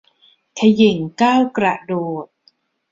[0.55, 1.93] เขย่งก้าวกระโด
[2.23, 2.25] ด